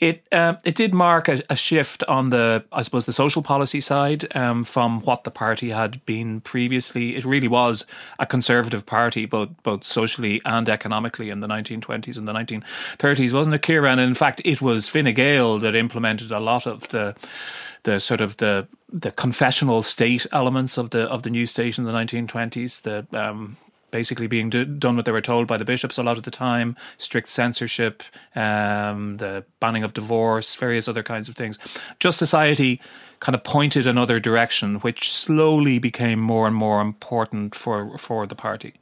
[0.00, 3.80] it uh, it did mark a, a, shift on the I suppose the social policy
[3.80, 7.16] side um, from what the party had been previously.
[7.16, 7.84] It really was
[8.18, 13.56] a conservative party, both both socially and economically in the 1920s and the 1930s, wasn't
[13.56, 13.92] it, Ciara?
[13.92, 17.14] And in fact, it was Fine Gael that implemented a lot of the
[17.82, 21.84] the sort of the the confessional state elements of the of the new state in
[21.84, 22.82] the 1920s.
[22.82, 23.58] The um,
[23.90, 26.30] basically being do, done what they were told by the bishops a lot of the
[26.30, 28.02] time, strict censorship,
[28.34, 31.58] um, the banning of divorce, various other kinds of things.
[31.98, 32.80] Just society
[33.20, 38.34] kind of pointed another direction, which slowly became more and more important for for the
[38.34, 38.74] party.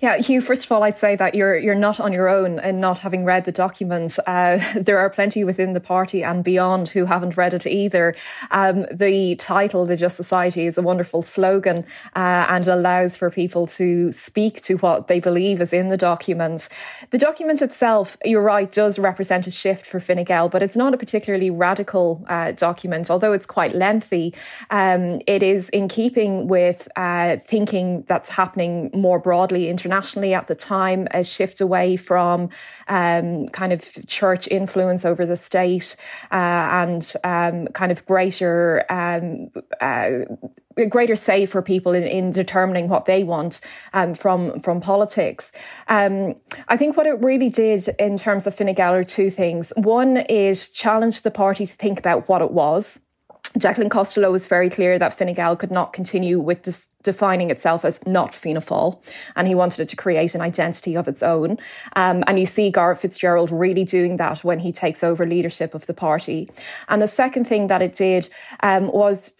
[0.00, 0.40] Yeah, Hugh.
[0.40, 3.24] First of all, I'd say that you're you're not on your own in not having
[3.24, 4.18] read the document.
[4.26, 8.14] Uh, there are plenty within the party and beyond who haven't read it either.
[8.50, 13.66] Um, the title, "The Just Society," is a wonderful slogan uh, and allows for people
[13.68, 16.68] to speak to what they believe is in the document.
[17.10, 20.94] The document itself, you're right, does represent a shift for Fine Gael, but it's not
[20.94, 23.10] a particularly radical uh, document.
[23.10, 24.34] Although it's quite lengthy,
[24.70, 30.46] um, it is in keeping with uh, thinking that's happening more broadly broadly internationally at
[30.48, 32.48] the time, a shift away from
[32.88, 35.96] um, kind of church influence over the state
[36.32, 36.34] uh,
[36.82, 38.84] and um, kind of greater.
[38.90, 40.26] Um, uh,
[40.88, 43.60] greater say for people in, in determining what they want
[43.92, 45.52] um, from from politics.
[45.86, 46.34] Um,
[46.66, 49.72] I think what it really did in terms of Fine Gael are two things.
[49.76, 52.98] One is challenge the party to think about what it was
[53.58, 57.84] Declan Costello was very clear that Fine Gael could not continue with dis- defining itself
[57.84, 58.98] as not Fianna Fáil,
[59.36, 61.58] and he wanted it to create an identity of its own.
[61.94, 65.86] Um, and you see Garret FitzGerald really doing that when he takes over leadership of
[65.86, 66.50] the party.
[66.88, 68.28] And the second thing that it did
[68.60, 69.32] um, was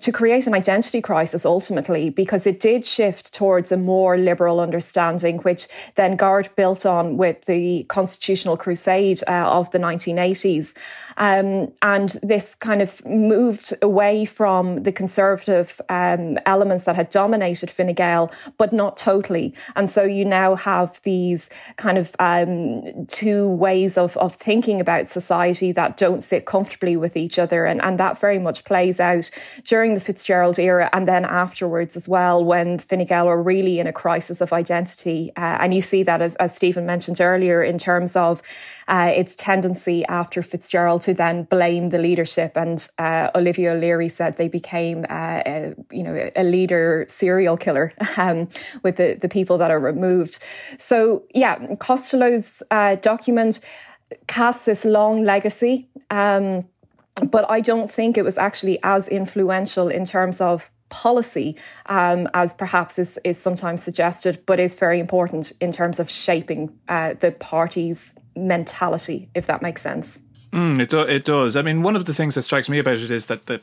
[0.00, 5.38] to create an identity crisis ultimately because it did shift towards a more liberal understanding,
[5.38, 10.74] which then Garret built on with the constitutional crusade uh, of the 1980s.
[11.16, 17.70] Um, and this kind of moved away from the conservative um, elements that had dominated
[17.70, 19.54] Fine Gael, but not totally.
[19.76, 25.10] And so you now have these kind of um, two ways of, of thinking about
[25.10, 27.66] society that don't sit comfortably with each other.
[27.66, 29.30] And, and that very much plays out
[29.72, 33.86] during the Fitzgerald era and then afterwards as well, when Fine Gael are really in
[33.86, 35.32] a crisis of identity.
[35.34, 38.42] Uh, and you see that, as, as Stephen mentioned earlier, in terms of
[38.88, 42.54] uh, its tendency after Fitzgerald to then blame the leadership.
[42.54, 47.94] And uh, Olivia O'Leary said they became, uh, a, you know, a leader serial killer
[48.18, 48.50] um,
[48.82, 50.38] with the, the people that are removed.
[50.76, 53.60] So, yeah, Costello's uh, document
[54.26, 55.88] casts this long legacy.
[56.10, 56.66] Um,
[57.30, 62.52] but I don't think it was actually as influential in terms of policy um, as
[62.54, 67.32] perhaps is, is sometimes suggested, but is very important in terms of shaping uh, the
[67.32, 70.18] party's mentality, if that makes sense.
[70.52, 71.56] Mm, it, do, it does.
[71.56, 73.62] I mean, one of the things that strikes me about it is that,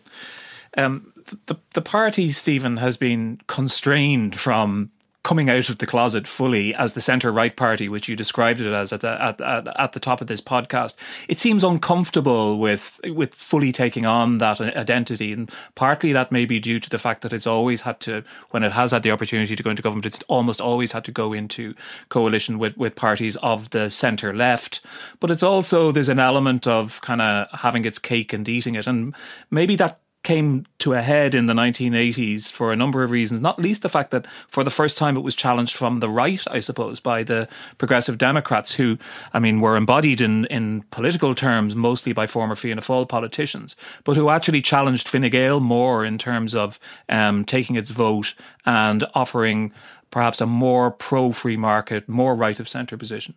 [0.78, 1.14] um,
[1.46, 4.92] the, the party, Stephen, has been constrained from
[5.24, 8.72] coming out of the closet fully as the centre right party, which you described it
[8.72, 10.96] as at the at, at, at, the top of this podcast,
[11.28, 16.60] it seems uncomfortable with with fully taking on that identity, and partly that may be
[16.60, 19.56] due to the fact that it's always had to, when it has had the opportunity
[19.56, 21.76] to go into government, it's almost always had to go into
[22.08, 24.82] coalition with with parties of the centre left.
[25.20, 28.88] But it's also there's an element of kind of having its cake and eating it,
[28.88, 29.14] and
[29.52, 33.60] maybe that came to a head in the 1980s for a number of reasons, not
[33.60, 36.60] least the fact that for the first time it was challenged from the right, I
[36.60, 38.98] suppose, by the progressive Democrats, who,
[39.34, 44.18] I mean, were embodied in, in political terms mostly by former Fianna Fáil politicians, but
[44.18, 48.34] who actually challenged Fine Gael more in terms of um, taking its vote
[48.66, 49.72] and offering
[50.12, 53.36] perhaps a more pro free market, more right of centre position.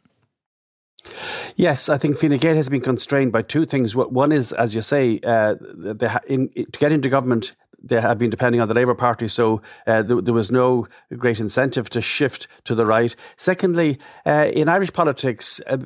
[1.57, 3.95] Yes, I think Fine Gael has been constrained by two things.
[3.95, 5.57] One is, as you say, uh,
[6.27, 10.03] in, to get into government, they had been depending on the Labour Party, so uh,
[10.03, 13.15] there, there, was no great incentive to shift to the right.
[13.37, 15.79] Secondly, uh, in Irish politics, uh,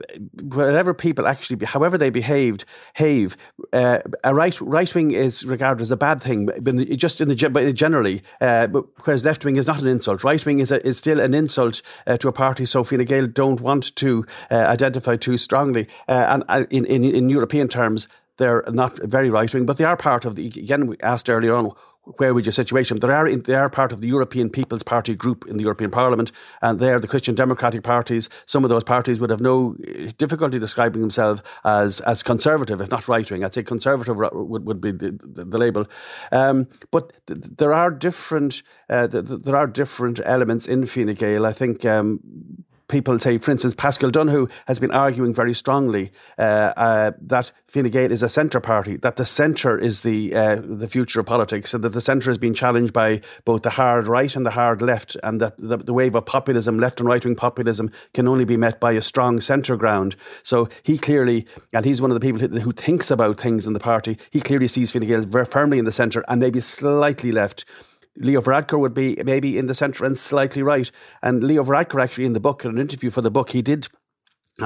[0.43, 3.37] whatever people actually, however they behaved, behave,
[3.73, 6.49] uh, a right right wing is regarded as a bad thing,
[6.97, 8.69] just in the generally, uh,
[9.05, 10.25] whereas left wing is not an insult.
[10.25, 12.67] Right wing is a, is still an insult uh, to a party.
[12.67, 18.09] So Fine Gael don't want to identify too strongly, and in, in in European terms
[18.39, 20.47] they're not very right wing, but they are part of the.
[20.47, 21.73] Again, we asked earlier on
[22.19, 23.01] where would your situation?
[23.01, 25.91] They are in, they are part of the European People's Party group in the European
[25.91, 26.31] Parliament,
[26.63, 28.29] and they are the Christian Democratic parties.
[28.47, 32.91] Some of those parties would have no eh, difficulty describing themselves as as conservative, if
[32.91, 33.45] not right wing.
[33.45, 35.87] I'd say conservative would, would be the, the, the label.
[36.31, 41.47] Um, but th- there are different uh, th- there are different elements in Fine Gael.
[41.47, 41.85] I think.
[41.85, 42.21] Um,
[42.89, 47.91] people say, for instance, Paschal Donohoe has been arguing very strongly uh, uh, that Fine
[47.91, 51.75] Gael is a centre party, that the centre is the uh, the future of politics,
[51.75, 54.83] and that the centre has been challenged by both the hard right and the hard
[54.83, 58.45] left, and that the, the wave of populism, left and right wing populism, can only
[58.45, 60.17] be met by a strong centre ground.
[60.43, 63.73] So he clearly, and he's one of the people who, who thinks about things in
[63.73, 67.33] the party, he clearly sees Fine Gael very firmly in the centre and maybe slightly
[67.33, 67.65] left.
[68.17, 70.91] Leo Varadkar would be maybe in the centre and slightly right.
[71.23, 73.89] And Leo Varadkar, actually, in the book, in an interview for the book, he did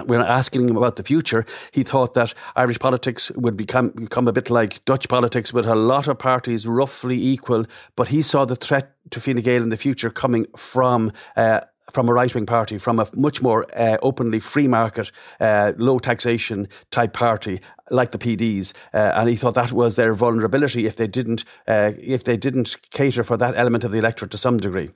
[0.07, 4.33] when asking him about the future, he thought that Irish politics would become become a
[4.33, 7.67] bit like Dutch politics, with a lot of parties roughly equal.
[7.97, 11.61] But he saw the threat to Fine Gael in the future coming from uh,
[11.93, 15.11] from a right wing party, from a much more uh, openly free market,
[15.41, 17.61] uh, low taxation type party
[17.91, 21.93] like the PDs, uh, and he thought that was their vulnerability if they didn't uh,
[21.99, 24.91] if they didn't cater for that element of the electorate to some degree.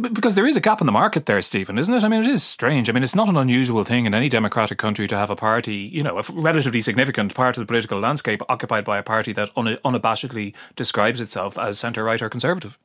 [0.00, 2.02] Because there is a gap in the market there, Stephen, isn't it?
[2.02, 2.88] I mean, it is strange.
[2.88, 5.74] I mean, it's not an unusual thing in any democratic country to have a party,
[5.74, 9.54] you know, a relatively significant part of the political landscape occupied by a party that
[9.54, 12.78] unabashedly describes itself as centre right or conservative.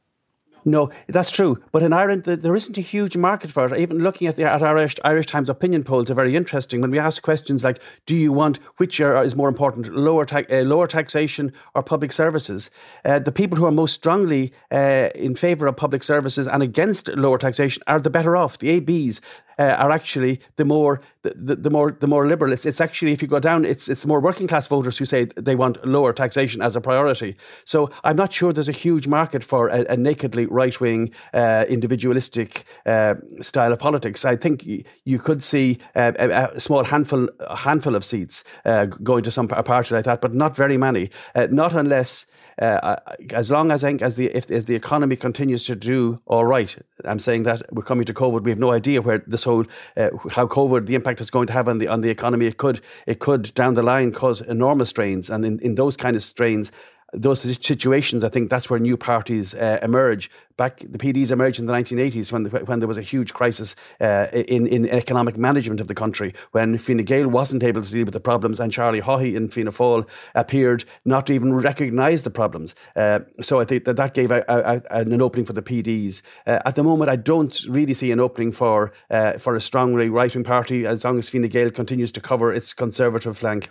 [0.68, 1.64] No, that's true.
[1.72, 3.80] But in Ireland, there isn't a huge market for it.
[3.80, 6.82] Even looking at the at Irish, Irish Times opinion polls are very interesting.
[6.82, 10.64] When we ask questions like, "Do you want which is more important, lower ta- uh,
[10.64, 12.70] lower taxation or public services?"
[13.06, 17.08] Uh, the people who are most strongly uh, in favour of public services and against
[17.16, 18.58] lower taxation are the better off.
[18.58, 19.22] The ABs
[19.60, 22.54] uh, are actually the more the, the, more the more liberal.
[22.54, 25.56] It's, actually if you go down, it's it's more working class voters who say they
[25.56, 27.36] want lower taxation as a priority.
[27.66, 31.66] So I'm not sure there's a huge market for a, a nakedly right wing, uh,
[31.68, 34.26] individualistic uh, style of politics.
[34.26, 34.66] I think
[35.04, 39.32] you could see uh, a, a, small handful a handful of seats uh, going to
[39.32, 41.10] some a party like that, but not very many.
[41.36, 42.26] Uh, not unless
[42.60, 42.96] uh,
[43.32, 46.76] as long as I think as the if the economy continues to do all right,
[47.06, 48.44] I'm saying that we're coming to COVID.
[48.44, 49.66] We have no idea where this whole
[49.96, 52.48] uh, how COVID the impact it's going to have on the on the economy.
[52.48, 56.16] It could it could down the line cause enormous strains, and in, in those kind
[56.16, 56.72] of strains,
[57.14, 60.30] those situations, I think that's where new parties uh, emerge.
[60.58, 63.76] Back, the PDs emerged in the 1980s when, the, when there was a huge crisis
[64.02, 68.06] uh, in, in economic management of the country, when Fine Gael wasn't able to deal
[68.06, 72.32] with the problems, and Charlie Haughey in Fianna Fáil appeared not to even recognise the
[72.32, 72.76] problems.
[72.96, 76.22] Uh, so I think that that gave a, a, an opening for the PDs.
[76.46, 80.10] Uh, at the moment, I don't really see an opening for uh, for a strongly
[80.10, 83.70] right wing party as long as Fine Gael continues to cover its conservative flank.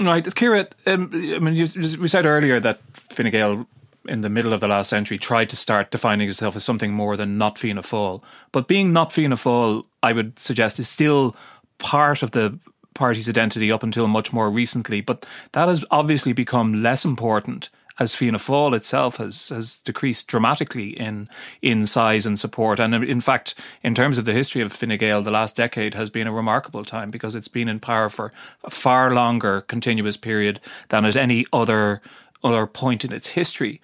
[0.00, 0.68] Right, Ciara.
[0.86, 1.66] Um, I mean, you,
[1.98, 3.66] we said earlier that Fine Gael
[4.06, 7.16] in the middle of the last century tried to start defining itself as something more
[7.16, 8.22] than not Fianna Fáil.
[8.50, 11.36] But being not Fianna Fáil, I would suggest, is still
[11.78, 12.58] part of the
[12.94, 15.00] party's identity up until much more recently.
[15.00, 20.90] But that has obviously become less important as Fianna Fáil itself has has decreased dramatically
[20.98, 21.28] in
[21.60, 22.80] in size and support.
[22.80, 26.10] And in fact, in terms of the history of Fine Gael, the last decade has
[26.10, 28.32] been a remarkable time because it's been in power for
[28.64, 32.00] a far longer continuous period than at any other
[32.44, 33.80] other point in its history.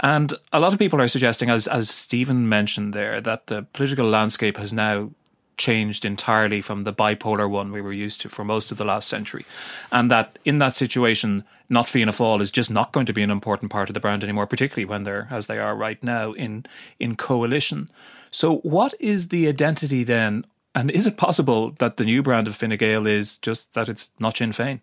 [0.00, 4.08] And a lot of people are suggesting, as as Stephen mentioned there, that the political
[4.08, 5.10] landscape has now
[5.56, 9.08] changed entirely from the bipolar one we were used to for most of the last
[9.08, 9.44] century.
[9.90, 13.30] And that in that situation, not Fianna Fáil is just not going to be an
[13.30, 16.66] important part of the brand anymore, particularly when they're, as they are right now, in,
[16.98, 17.90] in coalition.
[18.30, 20.44] So, what is the identity then?
[20.74, 24.10] And is it possible that the new brand of Fine Gael is just that it's
[24.18, 24.80] not Sinn Féin?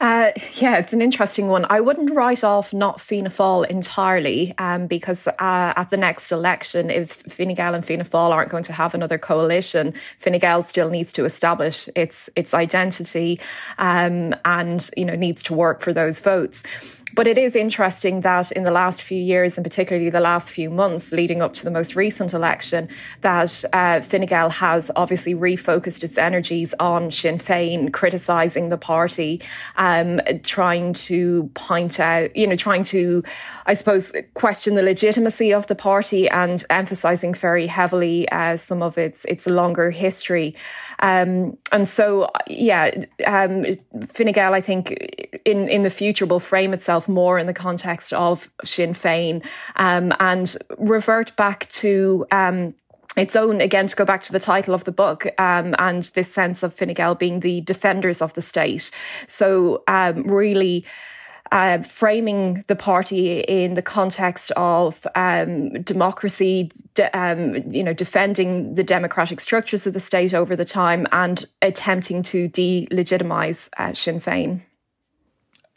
[0.00, 1.66] Uh, yeah, it's an interesting one.
[1.68, 6.88] I wouldn't write off not Fianna Fáil entirely um, because uh, at the next election,
[6.88, 10.88] if Fine Gael and Fianna Fáil aren't going to have another coalition, Fine Gael still
[10.88, 13.40] needs to establish its its identity
[13.78, 16.62] um, and you know needs to work for those votes.
[17.14, 20.70] But it is interesting that in the last few years, and particularly the last few
[20.70, 22.88] months leading up to the most recent election,
[23.22, 29.40] that uh, Fine Gael has obviously refocused its energies on Sinn Féin, criticising the party,
[29.76, 33.22] um, trying to point out, you know, trying to,
[33.66, 38.98] I suppose, question the legitimacy of the party and emphasising very heavily uh, some of
[38.98, 40.54] its its longer history.
[41.00, 43.64] Um, and so, yeah, um,
[44.08, 44.90] Fine Gael, I think,
[45.44, 49.44] in, in the future will frame itself more in the context of Sinn Féin
[49.76, 52.26] um, and revert back to.
[52.30, 52.74] Um,
[53.16, 56.32] its own, again, to go back to the title of the book, um, and this
[56.32, 58.92] sense of Fine Gael being the defenders of the state.
[59.26, 60.84] So, um, really
[61.52, 68.74] uh, framing the party in the context of um, democracy, de- um, you know, defending
[68.74, 74.20] the democratic structures of the state over the time, and attempting to delegitimize uh, Sinn
[74.20, 74.62] Féin.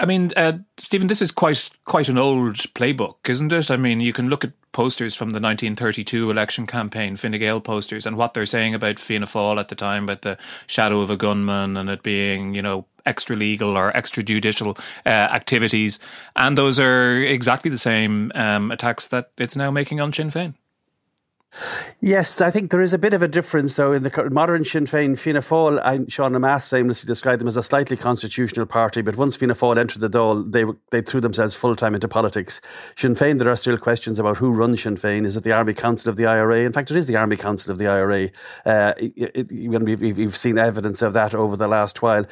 [0.01, 3.69] I mean, uh, Stephen, this is quite quite an old playbook, isn't it?
[3.69, 8.07] I mean, you can look at posters from the 1932 election campaign, Fine Gael posters,
[8.07, 11.17] and what they're saying about Fianna Fáil at the time, about the shadow of a
[11.17, 14.75] gunman and it being, you know, extra legal or extrajudicial
[15.05, 15.99] uh, activities.
[16.35, 20.55] And those are exactly the same um, attacks that it's now making on Sinn Féin.
[21.99, 24.85] Yes, I think there is a bit of a difference, though, in the modern Sinn
[24.85, 25.19] Féin.
[25.19, 29.53] Fianna Fáil, Sean Lemass famously described them as a slightly constitutional party, but once Fianna
[29.53, 32.61] Fáil entered the Dáil, they, they threw themselves full time into politics.
[32.95, 35.25] Sinn Féin, there are still questions about who runs Sinn Féin.
[35.25, 36.61] Is it the Army Council of the IRA?
[36.61, 38.29] In fact, it is the Army Council of the IRA.
[38.65, 42.25] Uh, it, it, we've, we've seen evidence of that over the last while.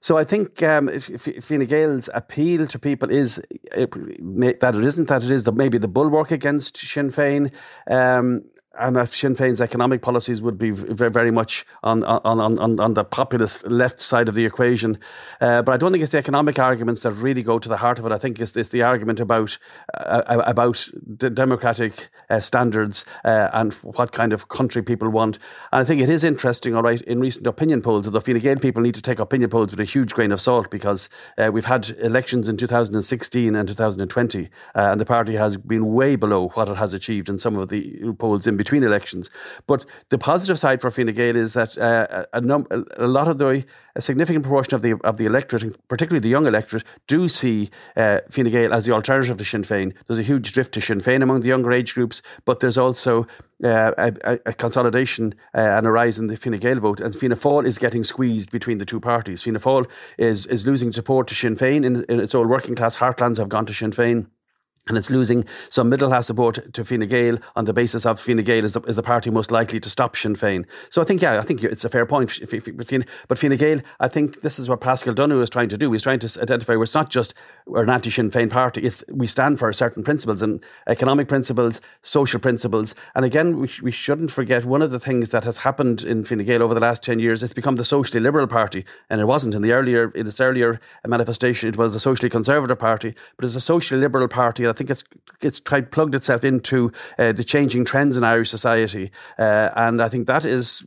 [0.00, 3.38] So I think um, Fine Gael's appeal to people is
[3.74, 7.50] uh, that it isn't that it is the, maybe the bulwark against Sinn Féin.
[7.90, 8.42] Um,
[8.78, 13.04] and that Sinn Féin's economic policies would be very, much on, on, on, on the
[13.04, 14.98] populist left side of the equation.
[15.40, 17.98] Uh, but I don't think it's the economic arguments that really go to the heart
[17.98, 18.12] of it.
[18.12, 19.58] I think it's, it's the argument about
[19.94, 25.38] uh, about democratic uh, standards uh, and what kind of country people want.
[25.72, 28.56] And I think it is interesting, all right, in recent opinion polls, although Fine Gael
[28.56, 31.08] people need to take opinion polls with a huge grain of salt because
[31.38, 36.16] uh, we've had elections in 2016 and 2020, uh, and the party has been way
[36.16, 39.30] below what it has achieved in some of the polls in between between elections.
[39.68, 43.38] But the positive side for Fine Gael is that uh, a, num- a lot of
[43.38, 43.64] the
[43.94, 48.20] a significant proportion of the of the electorate, particularly the young electorate, do see uh,
[48.28, 49.94] Fine Gael as the alternative to Sinn Féin.
[50.06, 53.26] There's a huge drift to Sinn Féin among the younger age groups, but there's also
[53.64, 57.36] uh, a, a, consolidation uh, and a rise in the Fine Gael vote, and Fianna
[57.36, 59.42] Fáil is getting squeezed between the two parties.
[59.44, 59.86] Fianna Fáil
[60.18, 63.48] is is losing support to Sinn Féin in, in its old working class heartlands have
[63.48, 64.26] gone to Sinn Féin
[64.88, 68.44] and it's losing some middle class support to Fine Gael on the basis of Fine
[68.44, 70.64] Gael is the, is the party most likely to stop Sinn Féin.
[70.90, 72.38] So I think, yeah, I think it's a fair point.
[73.28, 75.90] But Fine Gael, I think this is what Paschal Donohoe is trying to do.
[75.90, 77.34] He's trying to identify where it's not just
[77.66, 81.80] we're an anti Sinn Féin party, it's we stand for certain principles and economic principles,
[82.02, 82.94] social principles.
[83.16, 86.44] And again, we, we shouldn't forget one of the things that has happened in Fine
[86.44, 88.84] Gael over the last 10 years, it's become the socially liberal party.
[89.10, 92.78] And it wasn't in the earlier, in its earlier manifestation, it was a socially conservative
[92.78, 94.64] party, but it's a socially liberal party.
[94.76, 95.04] I think it's,
[95.40, 100.08] it's tried plugged itself into uh, the changing trends in Irish society, uh, and I
[100.10, 100.84] think that is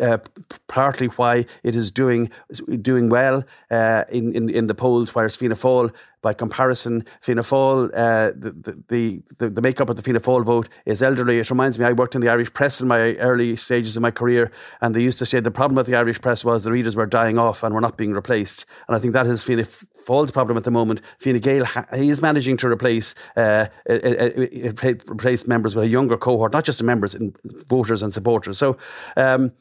[0.00, 0.18] uh,
[0.66, 2.30] partly why it is doing
[2.82, 5.14] doing well uh, in, in in the polls.
[5.14, 5.90] Whereas Fianna Fáil
[6.20, 8.50] by comparison, Fianna Fáil, uh, the,
[8.88, 11.38] the, the, the makeup of the Fianna Fáil vote is elderly.
[11.38, 14.10] It reminds me, I worked in the Irish press in my early stages of my
[14.10, 14.50] career,
[14.80, 17.06] and they used to say the problem with the Irish press was the readers were
[17.06, 18.66] dying off and were not being replaced.
[18.88, 21.00] And I think that is Fianna Fáil's problem at the moment.
[21.20, 26.64] Fine Gael he is managing to replace uh, replace members with a younger cohort, not
[26.64, 27.16] just the members,
[27.68, 28.58] voters and supporters.
[28.58, 28.76] So.
[29.16, 29.52] Um,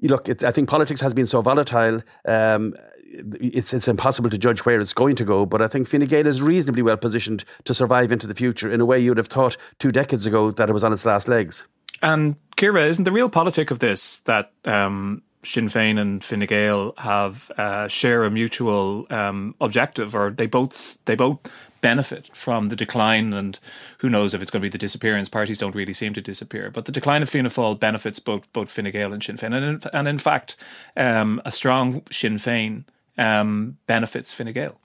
[0.00, 2.02] look, I think politics has been so volatile.
[2.26, 2.74] Um,
[3.12, 5.46] it's it's impossible to judge where it's going to go.
[5.46, 8.80] But I think Fine Gael is reasonably well positioned to survive into the future in
[8.80, 11.64] a way you'd have thought two decades ago that it was on its last legs.
[12.02, 17.50] And Ciara, isn't the realpolitik of this that um, Sinn Féin and Fine Gael have
[17.58, 21.38] uh, share a mutual um, objective, or they both they both
[21.80, 23.58] benefit from the decline, and
[23.98, 25.28] who knows if it's going to be the disappearance.
[25.28, 28.70] Parties don't really seem to disappear, but the decline of Fianna Fáil benefits both both
[28.70, 30.56] Fine Gael and Sinn Féin, and in, and in fact,
[30.96, 32.84] um, a strong Sinn Féin
[33.22, 34.81] um, benefits Fine Gael.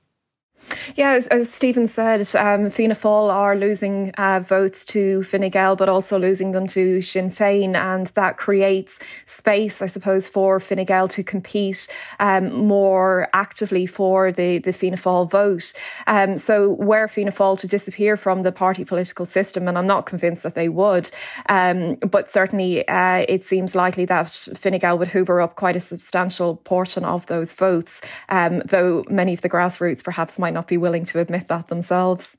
[0.96, 5.76] Yeah, as, as Stephen said, um, Fianna Fáil are losing uh, votes to Fine Gael,
[5.76, 10.86] but also losing them to Sinn Féin, and that creates space, I suppose, for Fine
[10.86, 11.88] Gael to compete
[12.20, 15.74] um, more actively for the, the Fianna Fáil vote.
[16.08, 20.06] Um, so, were Fianna Fáil to disappear from the party political system, and I'm not
[20.06, 21.10] convinced that they would,
[21.48, 25.80] um, but certainly uh, it seems likely that Fine Gael would hoover up quite a
[25.80, 30.78] substantial portion of those votes, um, though many of the grassroots perhaps might not be
[30.78, 32.36] willing to admit that themselves.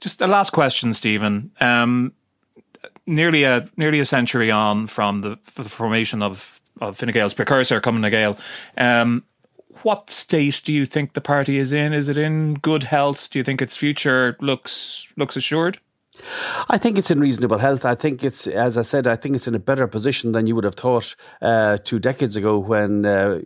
[0.00, 1.52] Just a last question, Stephen.
[1.60, 2.12] Um,
[3.06, 7.80] nearly a nearly a century on from the, the formation of of Fine Gael's precursor,
[7.80, 8.36] Cumann Gael.
[8.76, 9.24] Um,
[9.82, 11.92] what state do you think the party is in?
[11.92, 13.30] Is it in good health?
[13.30, 15.78] Do you think its future looks looks assured?
[16.68, 17.84] I think it's in reasonable health.
[17.84, 20.54] I think it's, as I said, I think it's in a better position than you
[20.54, 23.40] would have thought uh, two decades ago when uh,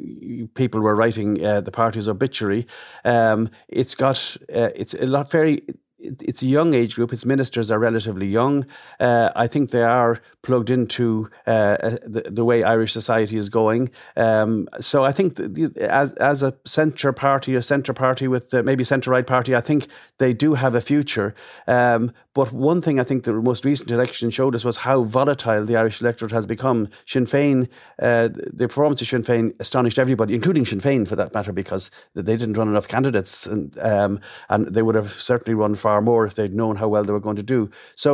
[0.54, 2.66] people were writing uh, the party's obituary.
[3.04, 5.62] Um, it's got, uh, it's a lot very
[5.98, 7.12] it's a young age group.
[7.12, 8.66] Its ministers are relatively young.
[9.00, 13.48] Uh, I think they are plugged into uh, uh the, the, way Irish society is
[13.48, 13.90] going.
[14.16, 18.62] Um, so I think the, as as a centre party, a centre party with uh,
[18.62, 19.88] maybe centre right party, I think
[20.18, 21.34] they do have a future.
[21.66, 25.64] Um, but one thing I think the most recent election showed us was how volatile
[25.64, 26.88] the Irish electorate has become.
[27.04, 27.68] Sinn Féin,
[28.00, 31.90] uh, the performance of Sinn Féin astonished everybody, including Sinn Féin for that matter, because
[32.14, 36.26] they didn't run enough candidates, and um, and they would have certainly run far more
[36.26, 37.70] if they'd known how well they were going to do.
[37.96, 38.10] So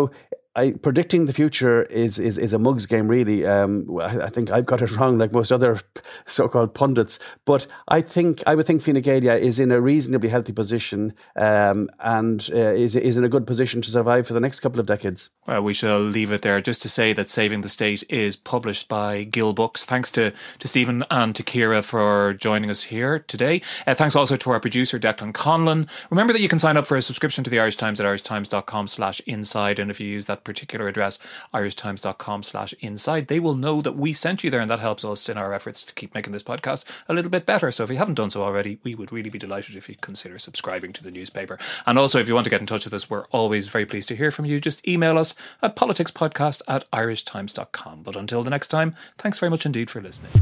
[0.56, 3.44] I, predicting the future is, is, is a mugs game, really.
[3.44, 5.80] Um, I, I, think I've got it wrong, like most other
[6.26, 7.18] so-called pundits.
[7.44, 11.88] But I think I would think Fine Gael is in a reasonably healthy position um,
[12.00, 14.86] and uh, is is in a good position to survive for the next couple of
[14.86, 15.28] decades.
[15.46, 16.60] Well, we shall leave it there.
[16.60, 19.84] Just to say that Saving the State is published by Gill Books.
[19.84, 23.60] Thanks to to Stephen and to Ciara for joining us here today.
[23.86, 25.88] Uh, thanks also to our producer Declan Conlon.
[26.10, 29.78] Remember that you can sign up for a subscription to the Irish Times at irishtimes.com/inside,
[29.80, 31.18] and if you use particular address,
[31.52, 35.28] irishtimes.com slash inside, they will know that we sent you there and that helps us
[35.28, 37.70] in our efforts to keep making this podcast a little bit better.
[37.70, 40.38] So if you haven't done so already, we would really be delighted if you consider
[40.38, 41.58] subscribing to the newspaper.
[41.86, 44.08] And also, if you want to get in touch with us, we're always very pleased
[44.08, 44.60] to hear from you.
[44.60, 48.02] Just email us at politicspodcast at irishtimes.com.
[48.02, 50.32] But until the next time, thanks very much indeed for listening.